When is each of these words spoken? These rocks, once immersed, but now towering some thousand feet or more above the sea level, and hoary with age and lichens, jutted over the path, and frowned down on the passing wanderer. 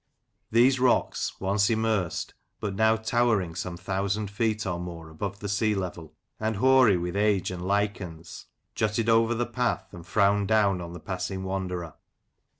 These 0.49 0.79
rocks, 0.79 1.39
once 1.39 1.69
immersed, 1.69 2.33
but 2.59 2.73
now 2.73 2.95
towering 2.95 3.53
some 3.53 3.77
thousand 3.77 4.31
feet 4.31 4.65
or 4.65 4.79
more 4.79 5.11
above 5.11 5.41
the 5.41 5.47
sea 5.47 5.75
level, 5.75 6.15
and 6.39 6.55
hoary 6.55 6.97
with 6.97 7.15
age 7.15 7.51
and 7.51 7.61
lichens, 7.67 8.47
jutted 8.73 9.09
over 9.09 9.35
the 9.35 9.45
path, 9.45 9.93
and 9.93 10.03
frowned 10.03 10.47
down 10.47 10.81
on 10.81 10.93
the 10.93 10.99
passing 10.99 11.43
wanderer. 11.43 11.93